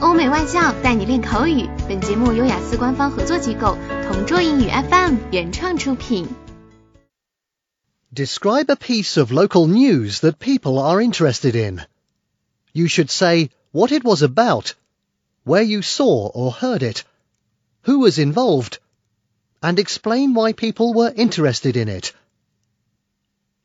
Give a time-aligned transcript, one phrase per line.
[0.00, 1.68] 欧美外教带你练口语。
[1.88, 6.28] 本节目由雅思官方合作机构同桌英语 FM 原创出品。
[8.14, 11.80] Describe a piece of local news that people are interested in.
[12.72, 14.74] You should say what it was about,
[15.44, 17.04] where you saw or heard it,
[17.86, 18.78] who was involved,
[19.62, 22.12] and explain why people were interested in it.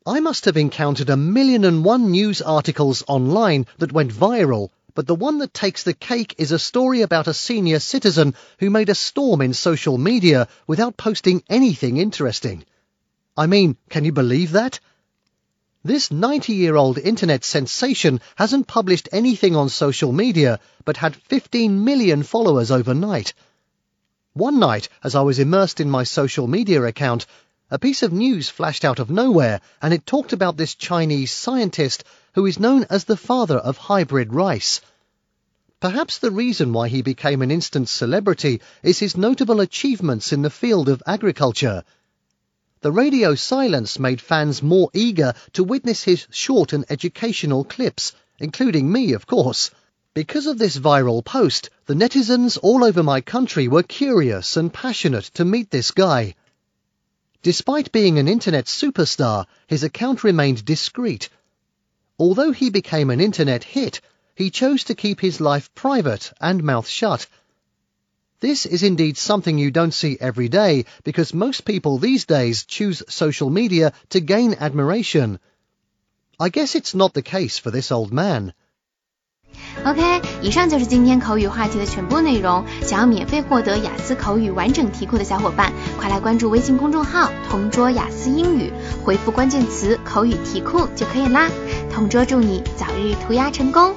[0.06, 5.08] I must have encountered a million and one news articles online that went viral but
[5.08, 8.90] the one that takes the cake is a story about a senior citizen who made
[8.90, 12.64] a storm in social media without posting anything interesting.
[13.38, 14.80] I mean, can you believe that?
[15.84, 21.84] This 90 year old internet sensation hasn't published anything on social media, but had 15
[21.84, 23.34] million followers overnight.
[24.34, 27.26] One night, as I was immersed in my social media account,
[27.72, 32.04] a piece of news flashed out of nowhere and it talked about this Chinese scientist
[32.34, 34.82] who is known as the father of hybrid rice.
[35.80, 40.50] Perhaps the reason why he became an instant celebrity is his notable achievements in the
[40.50, 41.84] field of agriculture.
[42.82, 48.92] The radio silence made fans more eager to witness his short and educational clips, including
[48.92, 49.72] me, of course.
[50.14, 55.26] Because of this viral post, the netizens all over my country were curious and passionate
[55.36, 56.36] to meet this guy.
[57.44, 61.30] Despite being an internet superstar, his account remained discreet.
[62.21, 64.01] Although he became an internet hit,
[64.35, 67.27] he chose to keep his life private and mouth shut.
[68.41, 73.03] This is indeed something you don't see every day because most people these days choose
[73.09, 75.39] social media to gain admiration.
[76.39, 78.53] I guess it's not the case for this old man.
[79.85, 82.67] OK，以上就是今天口语话题的全部内容。
[82.83, 88.71] 想要免费获得雅思口语完整题库的小伙伴，快来关注微信公众号“同桌雅思英语”，
[89.03, 91.51] 回复关键词“口语题库”就可以啦。
[91.92, 93.94] 同桌祝你早日涂鸦成功！